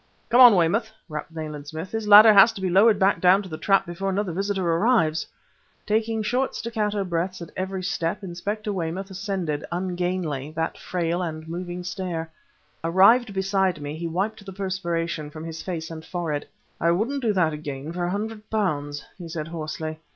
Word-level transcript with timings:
"Come 0.29 0.41
on, 0.41 0.55
Weymouth!" 0.55 0.91
rapped 1.07 1.31
Nayland 1.35 1.67
Smith. 1.67 1.91
"This 1.91 2.07
ladder 2.07 2.33
has 2.33 2.51
to 2.53 2.61
be 2.61 2.71
lowered 2.71 2.97
back 2.97 3.21
down 3.21 3.43
the 3.43 3.55
trap 3.55 3.85
before 3.85 4.09
another 4.09 4.31
visitor 4.31 4.67
arrives!" 4.67 5.27
Taking 5.85 6.23
short, 6.23 6.55
staccato 6.55 7.03
breaths 7.03 7.39
at 7.39 7.51
every 7.55 7.83
step, 7.83 8.23
Inspector 8.23 8.73
Weymouth 8.73 9.11
ascended, 9.11 9.63
ungainly, 9.71 10.49
that 10.55 10.75
frail 10.75 11.21
and 11.21 11.47
moving 11.47 11.83
stair. 11.83 12.31
Arrived 12.83 13.31
beside 13.31 13.79
me, 13.79 13.95
he 13.95 14.07
wiped 14.07 14.43
the 14.43 14.53
perspiration 14.53 15.29
from 15.29 15.43
his 15.43 15.61
face 15.61 15.91
and 15.91 16.03
forehead. 16.03 16.47
"I 16.79 16.89
wouldn't 16.89 17.21
do 17.21 17.29
it 17.39 17.53
again 17.53 17.93
for 17.93 18.05
a 18.05 18.09
hundred 18.09 18.49
pounds!" 18.49 19.05
he 19.19 19.27
said 19.29 19.49
hoarsely. 19.49 19.99